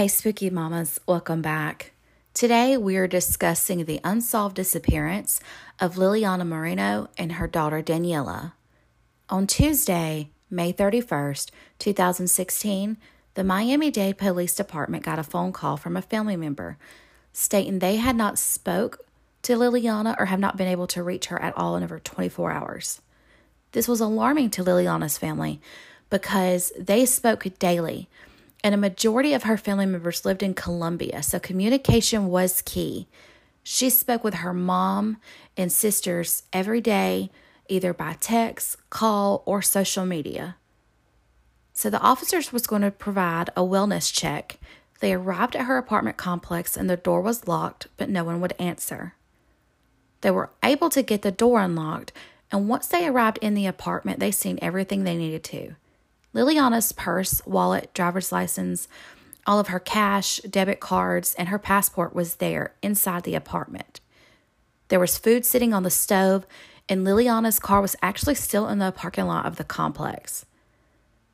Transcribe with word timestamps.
Hey, 0.00 0.08
Spooky 0.08 0.48
Mamas, 0.48 0.98
welcome 1.06 1.42
back. 1.42 1.92
Today 2.32 2.78
we 2.78 2.96
are 2.96 3.06
discussing 3.06 3.84
the 3.84 4.00
unsolved 4.02 4.56
disappearance 4.56 5.40
of 5.78 5.96
Liliana 5.96 6.48
Moreno 6.48 7.10
and 7.18 7.32
her 7.32 7.46
daughter 7.46 7.82
Daniela. 7.82 8.52
On 9.28 9.46
Tuesday, 9.46 10.30
May 10.48 10.72
31st, 10.72 11.50
2016, 11.78 12.96
the 13.34 13.44
Miami 13.44 13.90
Dade 13.90 14.16
Police 14.16 14.54
Department 14.54 15.04
got 15.04 15.18
a 15.18 15.22
phone 15.22 15.52
call 15.52 15.76
from 15.76 15.98
a 15.98 16.00
family 16.00 16.34
member 16.34 16.78
stating 17.34 17.78
they 17.78 17.96
had 17.96 18.16
not 18.16 18.38
spoke 18.38 19.00
to 19.42 19.52
Liliana 19.52 20.18
or 20.18 20.24
have 20.24 20.40
not 20.40 20.56
been 20.56 20.66
able 20.66 20.86
to 20.86 21.02
reach 21.02 21.26
her 21.26 21.42
at 21.42 21.54
all 21.58 21.76
in 21.76 21.82
over 21.82 21.98
24 21.98 22.50
hours. 22.50 23.02
This 23.72 23.86
was 23.86 24.00
alarming 24.00 24.48
to 24.52 24.64
Liliana's 24.64 25.18
family 25.18 25.60
because 26.08 26.72
they 26.78 27.04
spoke 27.04 27.46
daily 27.58 28.08
and 28.62 28.74
a 28.74 28.78
majority 28.78 29.32
of 29.32 29.44
her 29.44 29.56
family 29.56 29.86
members 29.86 30.24
lived 30.24 30.42
in 30.42 30.54
Colombia, 30.54 31.22
so 31.22 31.38
communication 31.38 32.28
was 32.28 32.62
key. 32.62 33.08
She 33.62 33.90
spoke 33.90 34.24
with 34.24 34.34
her 34.34 34.52
mom 34.52 35.18
and 35.56 35.70
sisters 35.70 36.44
every 36.52 36.80
day, 36.80 37.30
either 37.68 37.92
by 37.92 38.16
text, 38.20 38.76
call, 38.90 39.42
or 39.46 39.62
social 39.62 40.04
media. 40.04 40.56
So 41.72 41.88
the 41.88 42.00
officers 42.00 42.52
was 42.52 42.66
going 42.66 42.82
to 42.82 42.90
provide 42.90 43.48
a 43.50 43.62
wellness 43.62 44.12
check. 44.12 44.58
They 45.00 45.14
arrived 45.14 45.56
at 45.56 45.64
her 45.64 45.78
apartment 45.78 46.16
complex 46.16 46.76
and 46.76 46.90
the 46.90 46.96
door 46.96 47.22
was 47.22 47.48
locked, 47.48 47.86
but 47.96 48.10
no 48.10 48.24
one 48.24 48.40
would 48.40 48.54
answer. 48.58 49.14
They 50.20 50.30
were 50.30 50.50
able 50.62 50.90
to 50.90 51.02
get 51.02 51.22
the 51.22 51.30
door 51.30 51.60
unlocked, 51.60 52.12
and 52.52 52.68
once 52.68 52.86
they 52.86 53.06
arrived 53.06 53.38
in 53.40 53.54
the 53.54 53.66
apartment, 53.66 54.20
they 54.20 54.30
seen 54.30 54.58
everything 54.60 55.04
they 55.04 55.16
needed 55.16 55.44
to. 55.44 55.76
Liliana's 56.34 56.92
purse, 56.92 57.44
wallet, 57.44 57.92
driver's 57.94 58.32
license, 58.32 58.88
all 59.46 59.58
of 59.58 59.68
her 59.68 59.80
cash, 59.80 60.38
debit 60.48 60.80
cards, 60.80 61.34
and 61.34 61.48
her 61.48 61.58
passport 61.58 62.14
was 62.14 62.36
there 62.36 62.74
inside 62.82 63.24
the 63.24 63.34
apartment. 63.34 64.00
There 64.88 65.00
was 65.00 65.18
food 65.18 65.44
sitting 65.44 65.72
on 65.72 65.82
the 65.82 65.90
stove, 65.90 66.46
and 66.88 67.04
Liliana's 67.04 67.58
car 67.58 67.80
was 67.80 67.96
actually 68.02 68.34
still 68.34 68.68
in 68.68 68.78
the 68.78 68.92
parking 68.92 69.26
lot 69.26 69.46
of 69.46 69.56
the 69.56 69.64
complex. 69.64 70.46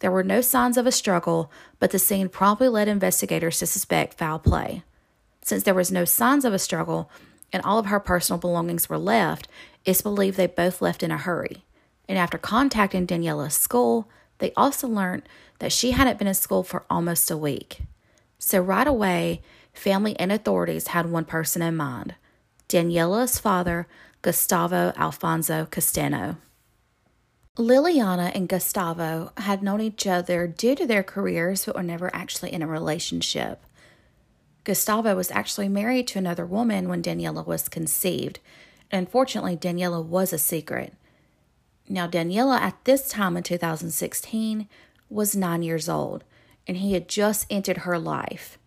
There 0.01 0.11
were 0.11 0.23
no 0.23 0.41
signs 0.41 0.77
of 0.77 0.87
a 0.87 0.93
struggle, 0.93 1.51
but 1.79 1.91
the 1.91 1.99
scene 1.99 2.29
probably 2.29 2.69
led 2.69 2.89
investigators 2.89 3.59
to 3.59 3.67
suspect 3.67 4.19
foul 4.19 4.39
play. 4.39 4.83
Since 5.43 5.63
there 5.63 5.75
was 5.75 5.91
no 5.91 6.05
signs 6.05 6.45
of 6.45 6.53
a 6.53 6.59
struggle 6.59 7.11
and 7.53 7.63
all 7.65 7.79
of 7.79 7.87
her 7.87 8.01
personal 8.01 8.39
belongings 8.39 8.89
were 8.89 8.99
left, 8.99 9.49
it's 9.85 10.03
believed 10.03 10.37
they 10.37 10.49
both 10.49 10.83
left 10.83 11.03
in 11.03 11.11
a 11.11 11.17
hurry. 11.17 11.65
And 12.09 12.19
after 12.19 12.37
contacting 12.37 13.07
Daniela's 13.07 13.55
school, 13.55 14.11
they 14.39 14.53
also 14.57 14.89
learned 14.89 15.23
that 15.59 15.73
she 15.73 15.93
hadn't 15.93 16.19
been 16.19 16.29
in 16.29 16.35
school 16.35 16.63
for 16.63 16.85
almost 16.91 17.31
a 17.31 17.37
week. 17.37 17.79
So, 18.39 18.61
right 18.61 18.87
away, 18.87 19.43
family 19.73 20.19
and 20.19 20.31
authorities 20.31 20.89
had 20.89 21.11
one 21.11 21.25
person 21.25 21.63
in 21.63 21.77
mind 21.77 22.15
Daniela's 22.69 23.39
father, 23.39 23.87
Gustavo 24.23 24.93
Alfonso 24.97 25.67
Castano. 25.67 26.37
Liliana 27.57 28.35
and 28.35 28.49
Gustavo 28.49 29.33
had 29.39 29.63
known 29.63 29.81
each 29.81 30.07
other 30.07 30.47
due 30.47 30.75
to 30.75 30.87
their 30.87 31.03
careers, 31.03 31.65
but 31.65 31.75
were 31.75 31.83
never 31.83 32.15
actually 32.15 32.53
in 32.53 32.61
a 32.61 32.67
relationship. 32.67 33.63
Gustavo 34.65 35.15
was 35.15 35.31
actually 35.31 35.69
married 35.69 36.07
to 36.09 36.19
another 36.19 36.45
woman 36.45 36.89
when 36.89 37.03
Daniela 37.03 37.47
was 37.47 37.69
conceived. 37.69 38.41
Unfortunately, 38.93 39.57
Daniela 39.57 40.05
was 40.05 40.33
a 40.33 40.39
secret. 40.39 40.93
Now, 41.89 42.09
Daniela 42.09 42.59
at 42.59 42.85
this 42.85 43.09
time 43.09 43.37
in 43.37 43.43
2016 43.43 44.69
was 45.09 45.37
nine 45.37 45.63
years 45.63 45.89
old, 45.89 46.25
and 46.67 46.79
he 46.79 46.95
had 46.95 47.09
just 47.09 47.47
entered 47.49 47.79
her 47.79 47.99
life. 47.99 48.59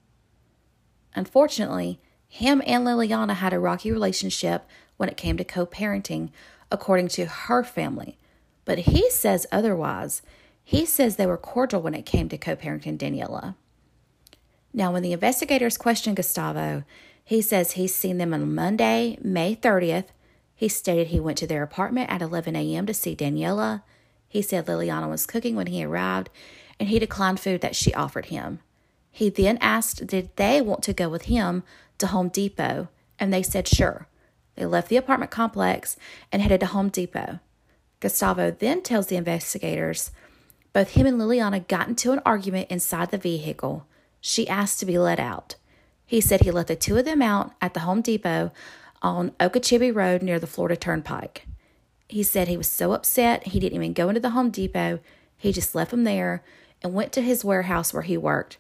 Unfortunately, 1.16 1.99
him 2.27 2.61
and 2.66 2.85
Liliana 2.85 3.35
had 3.35 3.53
a 3.53 3.59
rocky 3.59 3.91
relationship 3.91 4.66
when 4.97 5.09
it 5.09 5.17
came 5.17 5.35
to 5.38 5.44
co 5.44 5.66
parenting, 5.66 6.29
according 6.71 7.09
to 7.09 7.25
her 7.25 7.63
family. 7.63 8.17
But 8.63 8.79
he 8.79 9.09
says 9.09 9.47
otherwise. 9.51 10.21
He 10.63 10.85
says 10.85 11.15
they 11.15 11.25
were 11.25 11.38
cordial 11.38 11.81
when 11.81 11.95
it 11.95 12.05
came 12.05 12.29
to 12.29 12.38
co 12.38 12.55
parenting 12.55 12.97
Daniela. 12.97 13.55
Now, 14.71 14.94
when 14.94 15.01
the 15.01 15.13
investigators 15.13 15.77
questioned 15.77 16.15
Gustavo, 16.15 16.83
he 17.23 17.41
says 17.41 17.71
he's 17.71 17.94
seen 17.94 18.19
them 18.19 18.33
on 18.33 18.53
Monday, 18.53 19.17
May 19.21 19.55
30th, 19.55 20.05
he 20.59 20.67
stated 20.67 21.07
he 21.07 21.21
went 21.21 21.37
to 21.37 21.47
their 21.47 21.63
apartment 21.63 22.09
at 22.09 22.21
11 22.21 22.53
a.m. 22.53 22.85
to 22.85 22.93
see 22.93 23.15
Daniela. 23.15 23.81
He 24.27 24.41
said 24.41 24.65
Liliana 24.65 25.09
was 25.09 25.25
cooking 25.25 25.55
when 25.55 25.67
he 25.67 25.85
arrived, 25.85 26.29
and 26.77 26.89
he 26.89 26.99
declined 26.99 27.39
food 27.39 27.61
that 27.61 27.77
she 27.77 27.93
offered 27.93 28.25
him. 28.25 28.59
He 29.09 29.29
then 29.29 29.57
asked 29.61 30.05
did 30.05 30.35
they 30.35 30.59
want 30.59 30.83
to 30.83 30.91
go 30.91 31.07
with 31.07 31.23
him 31.23 31.63
to 31.97 32.07
Home 32.07 32.27
Depot, 32.27 32.89
and 33.17 33.31
they 33.31 33.41
said 33.41 33.69
sure. 33.69 34.09
They 34.55 34.65
left 34.65 34.89
the 34.89 34.97
apartment 34.97 35.31
complex 35.31 35.95
and 36.29 36.41
headed 36.41 36.59
to 36.59 36.65
Home 36.65 36.89
Depot. 36.89 37.39
Gustavo 38.01 38.51
then 38.51 38.81
tells 38.81 39.07
the 39.07 39.15
investigators 39.15 40.11
both 40.73 40.89
him 40.89 41.07
and 41.07 41.17
Liliana 41.17 41.65
got 41.69 41.87
into 41.87 42.11
an 42.11 42.19
argument 42.25 42.69
inside 42.69 43.11
the 43.11 43.17
vehicle. 43.17 43.87
She 44.19 44.45
asked 44.49 44.81
to 44.81 44.85
be 44.85 44.99
let 44.99 45.21
out. 45.21 45.55
He 46.05 46.19
said 46.19 46.41
he 46.41 46.51
let 46.51 46.67
the 46.67 46.75
two 46.75 46.97
of 46.97 47.05
them 47.05 47.21
out 47.21 47.53
at 47.61 47.73
the 47.73 47.79
Home 47.79 48.01
Depot 48.01 48.51
on 49.01 49.31
Okeechobee 49.39 49.91
Road 49.91 50.21
near 50.21 50.39
the 50.39 50.47
Florida 50.47 50.75
Turnpike. 50.75 51.45
He 52.07 52.23
said 52.23 52.47
he 52.47 52.57
was 52.57 52.67
so 52.67 52.93
upset 52.93 53.47
he 53.47 53.59
didn't 53.59 53.75
even 53.75 53.93
go 53.93 54.09
into 54.09 54.21
the 54.21 54.31
Home 54.31 54.49
Depot. 54.49 54.99
He 55.37 55.51
just 55.51 55.75
left 55.75 55.91
them 55.91 56.03
there 56.03 56.43
and 56.81 56.93
went 56.93 57.11
to 57.13 57.21
his 57.21 57.45
warehouse 57.45 57.93
where 57.93 58.03
he 58.03 58.17
worked. 58.17 58.57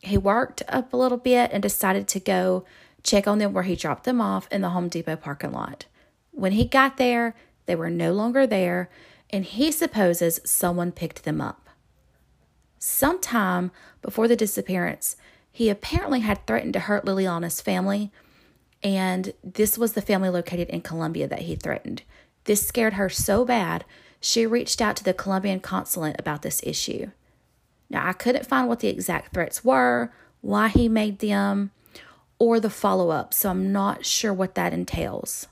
He 0.00 0.16
worked 0.16 0.62
up 0.68 0.92
a 0.92 0.96
little 0.96 1.18
bit 1.18 1.50
and 1.52 1.62
decided 1.62 2.06
to 2.08 2.20
go 2.20 2.64
check 3.02 3.26
on 3.26 3.38
them 3.38 3.52
where 3.52 3.64
he 3.64 3.76
dropped 3.76 4.04
them 4.04 4.20
off 4.20 4.48
in 4.50 4.60
the 4.60 4.70
Home 4.70 4.88
Depot 4.88 5.16
parking 5.16 5.52
lot. 5.52 5.86
When 6.30 6.52
he 6.52 6.64
got 6.64 6.96
there, 6.96 7.34
they 7.66 7.74
were 7.74 7.90
no 7.90 8.12
longer 8.12 8.46
there, 8.46 8.90
and 9.30 9.44
he 9.44 9.72
supposes 9.72 10.40
someone 10.44 10.92
picked 10.92 11.24
them 11.24 11.40
up. 11.40 11.68
Sometime 12.78 13.70
before 14.02 14.28
the 14.28 14.36
disappearance, 14.36 15.16
he 15.50 15.70
apparently 15.70 16.20
had 16.20 16.46
threatened 16.46 16.74
to 16.74 16.80
hurt 16.80 17.04
Liliana's 17.04 17.60
family 17.60 18.10
and 18.84 19.32
this 19.42 19.78
was 19.78 19.94
the 19.94 20.02
family 20.02 20.28
located 20.28 20.68
in 20.68 20.82
Colombia 20.82 21.26
that 21.26 21.42
he 21.42 21.56
threatened. 21.56 22.02
This 22.44 22.64
scared 22.64 22.94
her 22.94 23.08
so 23.08 23.44
bad, 23.46 23.86
she 24.20 24.46
reached 24.46 24.82
out 24.82 24.96
to 24.96 25.04
the 25.04 25.14
Colombian 25.14 25.60
consulate 25.60 26.16
about 26.18 26.42
this 26.42 26.60
issue. 26.62 27.10
Now, 27.88 28.06
I 28.06 28.12
couldn't 28.12 28.46
find 28.46 28.68
what 28.68 28.80
the 28.80 28.88
exact 28.88 29.32
threats 29.32 29.64
were, 29.64 30.12
why 30.42 30.68
he 30.68 30.88
made 30.88 31.20
them, 31.20 31.70
or 32.38 32.60
the 32.60 32.70
follow 32.70 33.10
up, 33.10 33.32
so 33.32 33.50
I'm 33.50 33.72
not 33.72 34.04
sure 34.04 34.32
what 34.32 34.54
that 34.54 34.74
entails. 34.74 35.46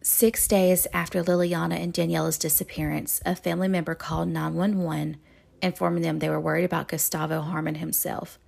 Six 0.00 0.46
days 0.46 0.86
after 0.92 1.22
Liliana 1.22 1.82
and 1.82 1.92
Daniela's 1.92 2.38
disappearance, 2.38 3.20
a 3.26 3.34
family 3.34 3.68
member 3.68 3.94
called 3.94 4.28
911, 4.28 5.16
informing 5.60 6.02
them 6.02 6.20
they 6.20 6.30
were 6.30 6.40
worried 6.40 6.64
about 6.64 6.88
Gustavo 6.88 7.40
harming 7.40 7.76
himself. 7.76 8.38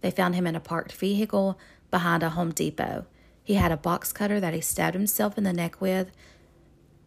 They 0.00 0.10
found 0.10 0.34
him 0.34 0.46
in 0.46 0.54
a 0.54 0.60
parked 0.60 0.92
vehicle 0.92 1.58
behind 1.90 2.22
a 2.22 2.30
Home 2.30 2.52
Depot. 2.52 3.06
He 3.42 3.54
had 3.54 3.72
a 3.72 3.76
box 3.76 4.12
cutter 4.12 4.40
that 4.40 4.54
he 4.54 4.60
stabbed 4.60 4.94
himself 4.94 5.38
in 5.38 5.44
the 5.44 5.52
neck 5.52 5.80
with. 5.80 6.10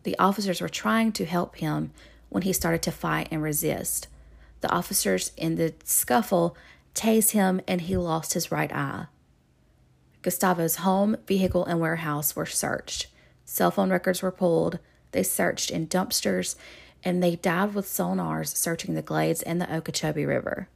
The 0.04 0.18
officers 0.18 0.62
were 0.62 0.70
trying 0.70 1.12
to 1.14 1.26
help 1.26 1.58
him 1.58 1.92
when 2.30 2.44
he 2.44 2.54
started 2.54 2.82
to 2.84 2.92
fight 2.92 3.28
and 3.30 3.44
resist. 3.44 4.08
The 4.62 4.72
officers 4.72 5.32
in 5.38 5.56
the 5.56 5.74
scuffle 5.84 6.56
tased 6.96 7.32
him 7.32 7.62
and 7.68 7.82
he 7.82 7.98
lost 7.98 8.34
his 8.34 8.52
right 8.52 8.74
eye. 8.74 9.08
Gustavo's 10.22 10.78
home, 10.78 11.18
vehicle, 11.28 11.66
and 11.66 11.80
warehouse 11.80 12.36
were 12.36 12.46
searched. 12.46 13.08
Cell 13.46 13.72
phone 13.72 13.90
records 13.90 14.22
were 14.22 14.32
pulled. 14.32 14.80
They 15.12 15.24
searched 15.24 15.72
in 15.72 15.88
dumpsters 15.88 16.56
and 17.04 17.22
they 17.22 17.36
dived 17.36 17.76
with 17.76 17.86
sonars 17.86 18.56
searching 18.56 18.94
the 18.94 19.02
glades 19.02 19.42
and 19.42 19.60
the 19.60 19.74
Okeechobee 19.74 20.26
River. 20.26 20.70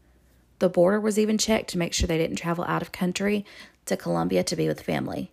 The 0.60 0.70
border 0.70 1.00
was 1.00 1.20
even 1.20 1.38
checked 1.38 1.70
to 1.72 1.78
make 1.78 1.94
sure 1.94 2.08
they 2.08 2.18
didn't 2.18 2.38
travel 2.38 2.66
out 2.66 2.82
of 2.82 2.92
country 2.92 3.46
to 3.86 3.98
Colombia 3.98 4.44
to 4.44 4.56
be 4.56 4.68
with 4.68 4.82
family. 4.82 5.32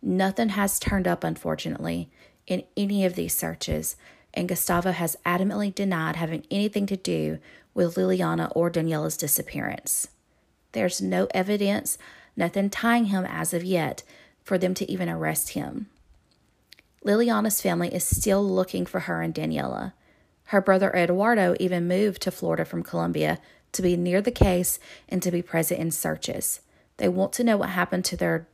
Nothing 0.00 0.50
has 0.50 0.78
turned 0.78 1.08
up, 1.08 1.24
unfortunately, 1.24 2.10
in 2.46 2.64
any 2.76 3.04
of 3.04 3.14
these 3.14 3.36
searches, 3.36 3.96
and 4.32 4.48
Gustavo 4.48 4.92
has 4.92 5.16
adamantly 5.24 5.74
denied 5.74 6.16
having 6.16 6.44
anything 6.50 6.86
to 6.86 6.96
do 6.96 7.38
with 7.72 7.94
Liliana 7.96 8.52
or 8.54 8.70
Daniela's 8.70 9.16
disappearance. 9.16 10.08
There's 10.72 11.00
no 11.00 11.26
evidence, 11.32 11.98
nothing 12.36 12.68
tying 12.70 13.06
him 13.06 13.24
as 13.24 13.54
of 13.54 13.64
yet, 13.64 14.02
for 14.42 14.58
them 14.58 14.74
to 14.74 14.90
even 14.90 15.08
arrest 15.08 15.50
him. 15.50 15.88
Liliana's 17.04 17.60
family 17.60 17.94
is 17.94 18.04
still 18.04 18.44
looking 18.44 18.86
for 18.86 19.00
her 19.00 19.22
and 19.22 19.34
Daniela. 19.34 19.92
Her 20.46 20.60
brother 20.60 20.90
Eduardo 20.92 21.54
even 21.58 21.88
moved 21.88 22.20
to 22.22 22.30
Florida 22.30 22.64
from 22.64 22.82
Colombia 22.82 23.38
to 23.74 23.82
be 23.82 23.96
near 23.96 24.20
the 24.20 24.30
case 24.30 24.78
and 25.08 25.22
to 25.22 25.30
be 25.30 25.42
present 25.42 25.80
in 25.80 25.90
searches. 25.90 26.60
They 26.96 27.08
want 27.08 27.32
to 27.34 27.44
know 27.44 27.56
what 27.56 27.70
happened 27.70 28.04
to 28.06 28.16
their 28.16 28.48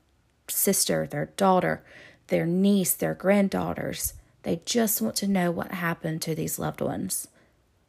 sister, 0.49 1.07
their 1.07 1.27
daughter, 1.37 1.83
their 2.29 2.47
niece, 2.47 2.95
their 2.95 3.15
granddaughters. 3.15 4.15
They 4.43 4.63
just 4.65 5.01
want 5.01 5.17
to 5.17 5.29
know 5.29 5.51
what 5.51 5.73
happened 5.73 6.23
to 6.23 6.35
these 6.35 6.59
loved 6.59 6.81
ones. 6.81 7.29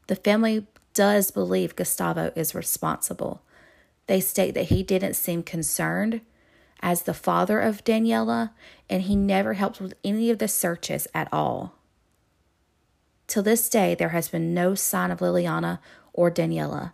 The 0.08 0.16
family 0.16 0.68
does 0.94 1.32
believe 1.32 1.76
Gustavo 1.76 2.34
is 2.36 2.54
responsible. 2.54 3.42
They 4.08 4.20
state 4.20 4.54
that 4.56 4.66
he 4.66 4.84
didn't 4.84 5.14
seem 5.14 5.44
concerned 5.44 6.22
as 6.82 7.04
the 7.04 7.14
father 7.14 7.60
of 7.60 7.84
Daniela, 7.84 8.52
and 8.90 9.04
he 9.04 9.16
never 9.16 9.54
helped 9.54 9.80
with 9.80 9.94
any 10.04 10.30
of 10.30 10.40
the 10.40 10.48
searches 10.48 11.08
at 11.14 11.30
all. 11.32 11.76
Till 13.28 13.44
this 13.44 13.70
day, 13.70 13.96
there 13.96 14.10
has 14.10 14.28
been 14.28 14.54
no 14.54 14.76
sign 14.76 15.12
of 15.12 15.20
Liliana 15.20 15.80
or 16.12 16.30
Daniela. 16.30 16.92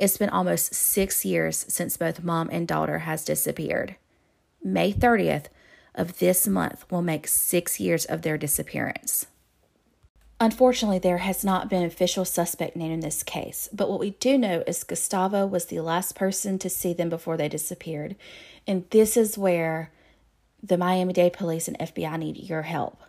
It's 0.00 0.16
been 0.16 0.30
almost 0.30 0.74
six 0.74 1.26
years 1.26 1.66
since 1.68 1.98
both 1.98 2.24
mom 2.24 2.48
and 2.50 2.66
daughter 2.66 3.00
has 3.00 3.22
disappeared. 3.22 3.96
May 4.64 4.94
30th 4.94 5.48
of 5.94 6.18
this 6.18 6.48
month 6.48 6.90
will 6.90 7.02
make 7.02 7.28
six 7.28 7.78
years 7.78 8.06
of 8.06 8.22
their 8.22 8.38
disappearance. 8.38 9.26
Unfortunately, 10.40 10.98
there 10.98 11.18
has 11.18 11.44
not 11.44 11.68
been 11.68 11.84
official 11.84 12.24
suspect 12.24 12.76
named 12.76 12.94
in 12.94 13.00
this 13.00 13.22
case, 13.22 13.68
but 13.74 13.90
what 13.90 14.00
we 14.00 14.12
do 14.12 14.38
know 14.38 14.64
is 14.66 14.84
Gustavo 14.84 15.44
was 15.44 15.66
the 15.66 15.80
last 15.80 16.16
person 16.16 16.58
to 16.60 16.70
see 16.70 16.94
them 16.94 17.10
before 17.10 17.36
they 17.36 17.50
disappeared. 17.50 18.16
And 18.66 18.88
this 18.88 19.18
is 19.18 19.36
where 19.36 19.92
the 20.62 20.78
Miami 20.78 21.12
Dade 21.12 21.34
police 21.34 21.68
and 21.68 21.78
FBI 21.78 22.18
need 22.18 22.38
your 22.38 22.62
help. 22.62 23.02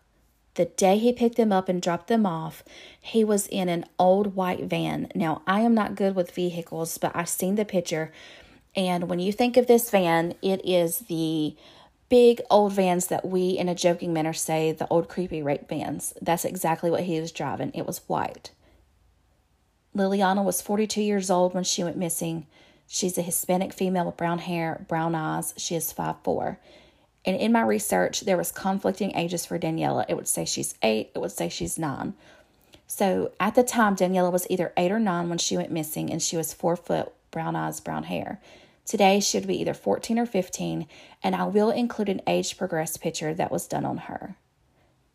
The 0.55 0.65
day 0.65 0.97
he 0.97 1.13
picked 1.13 1.37
them 1.37 1.51
up 1.51 1.69
and 1.69 1.81
dropped 1.81 2.07
them 2.07 2.25
off, 2.25 2.63
he 2.99 3.23
was 3.23 3.47
in 3.47 3.69
an 3.69 3.85
old 3.97 4.35
white 4.35 4.65
van. 4.65 5.09
Now, 5.15 5.41
I 5.47 5.61
am 5.61 5.73
not 5.73 5.95
good 5.95 6.15
with 6.15 6.31
vehicles, 6.31 6.97
but 6.97 7.15
I've 7.15 7.29
seen 7.29 7.55
the 7.55 7.65
picture. 7.65 8.11
And 8.75 9.09
when 9.09 9.19
you 9.19 9.31
think 9.31 9.57
of 9.57 9.67
this 9.67 9.89
van, 9.89 10.35
it 10.41 10.61
is 10.65 10.99
the 10.99 11.55
big 12.09 12.41
old 12.49 12.73
vans 12.73 13.07
that 13.07 13.25
we, 13.25 13.51
in 13.51 13.69
a 13.69 13.75
joking 13.75 14.11
manner, 14.11 14.33
say 14.33 14.73
the 14.73 14.87
old 14.89 15.07
creepy 15.07 15.41
rape 15.41 15.69
vans. 15.69 16.13
That's 16.21 16.43
exactly 16.43 16.91
what 16.91 17.03
he 17.03 17.21
was 17.21 17.31
driving. 17.31 17.71
It 17.73 17.87
was 17.87 18.01
white. 18.07 18.51
Liliana 19.95 20.43
was 20.43 20.61
42 20.61 21.01
years 21.01 21.29
old 21.29 21.53
when 21.53 21.63
she 21.63 21.83
went 21.83 21.97
missing. 21.97 22.47
She's 22.87 23.17
a 23.17 23.21
Hispanic 23.21 23.71
female 23.71 24.05
with 24.05 24.17
brown 24.17 24.39
hair, 24.39 24.85
brown 24.89 25.15
eyes. 25.15 25.53
She 25.55 25.75
is 25.75 25.93
5'4. 25.93 26.57
And 27.25 27.37
in 27.37 27.51
my 27.51 27.61
research, 27.61 28.21
there 28.21 28.37
was 28.37 28.51
conflicting 28.51 29.15
ages 29.15 29.45
for 29.45 29.59
Daniela. 29.59 30.05
It 30.09 30.15
would 30.15 30.27
say 30.27 30.45
she's 30.45 30.75
eight, 30.81 31.11
it 31.13 31.19
would 31.19 31.31
say 31.31 31.49
she's 31.49 31.77
nine. 31.77 32.15
So 32.87 33.31
at 33.39 33.55
the 33.55 33.63
time, 33.63 33.95
Daniela 33.95 34.31
was 34.31 34.47
either 34.49 34.73
eight 34.75 34.91
or 34.91 34.99
nine 34.99 35.29
when 35.29 35.37
she 35.37 35.55
went 35.55 35.71
missing, 35.71 36.11
and 36.11 36.21
she 36.21 36.35
was 36.35 36.53
four 36.53 36.75
foot, 36.75 37.13
brown 37.29 37.55
eyes, 37.55 37.79
brown 37.79 38.03
hair. 38.03 38.41
Today, 38.85 39.19
she 39.19 39.37
would 39.37 39.47
be 39.47 39.61
either 39.61 39.73
14 39.73 40.19
or 40.19 40.25
15, 40.25 40.87
and 41.23 41.35
I 41.35 41.45
will 41.45 41.69
include 41.69 42.09
an 42.09 42.21
age 42.27 42.57
progressed 42.57 42.99
picture 42.99 43.33
that 43.33 43.51
was 43.51 43.67
done 43.67 43.85
on 43.85 43.97
her. 43.97 44.35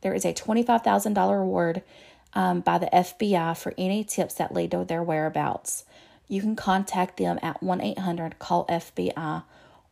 There 0.01 0.15
is 0.15 0.25
a 0.25 0.33
$25,000 0.33 1.39
reward 1.39 1.83
um, 2.33 2.61
by 2.61 2.79
the 2.79 2.87
FBI 2.87 3.59
for 3.59 3.75
any 3.77 4.05
tips 4.05 4.35
that 4.35 4.55
lead 4.55 4.71
to 4.71 4.85
their 4.85 5.03
whereabouts. 5.03 5.85
You 6.29 6.41
can 6.41 6.57
contact 6.57 7.17
them 7.17 7.39
at 7.43 7.63
1 7.63 7.81
800 7.81 8.39
CALL 8.39 8.67
FBI 8.67 9.43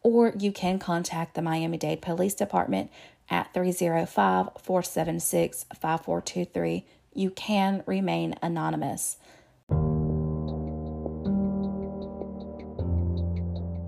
or 0.05 0.33
you 0.39 0.53
can 0.53 0.79
contact 0.79 1.35
the 1.35 1.43
Miami 1.43 1.79
Dade 1.79 2.01
Police 2.01 2.35
Department 2.35 2.91
at 3.29 3.53
305 3.53 4.51
476 4.63 5.65
5423. 5.75 6.87
You 7.15 7.31
can 7.31 7.83
remain 7.87 8.35
anonymous. 8.43 9.17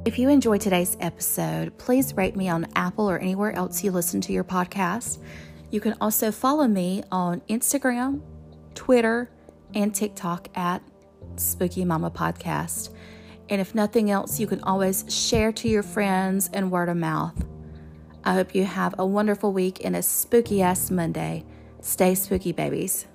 If 0.06 0.18
you 0.20 0.28
enjoyed 0.28 0.60
today's 0.60 0.96
episode, 1.00 1.76
please 1.78 2.14
rate 2.14 2.36
me 2.36 2.48
on 2.48 2.68
Apple 2.76 3.10
or 3.10 3.18
anywhere 3.18 3.52
else 3.52 3.84
you 3.84 3.90
listen 3.90 4.20
to 4.22 4.32
your 4.32 4.44
podcast. 4.44 5.18
You 5.70 5.80
can 5.80 5.96
also 6.00 6.30
follow 6.30 6.68
me 6.68 7.02
on 7.10 7.40
Instagram, 7.50 8.20
Twitter, 8.74 9.28
and 9.74 9.92
TikTok 9.92 10.48
at 10.56 10.80
Spooky 11.34 11.84
Mama 11.84 12.10
Podcast. 12.10 12.90
And 13.48 13.60
if 13.60 13.75
nothing 13.75 14.10
else, 14.10 14.40
you 14.40 14.46
can 14.46 14.60
always 14.62 15.04
share 15.08 15.52
to 15.52 15.69
your 15.69 15.82
friends 15.82 16.50
and 16.52 16.70
word 16.70 16.88
of 16.88 16.96
mouth. 16.96 17.44
I 18.25 18.34
hope 18.34 18.54
you 18.54 18.64
have 18.64 18.94
a 18.98 19.06
wonderful 19.06 19.52
week 19.52 19.84
and 19.84 19.94
a 19.94 20.02
spooky 20.02 20.60
ass 20.62 20.90
Monday. 20.90 21.44
Stay 21.81 22.16
spooky, 22.16 22.50
babies. 22.50 23.06